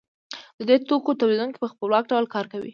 [0.67, 2.69] د توکو تولیدونکی په خپلواک ډول کار کوي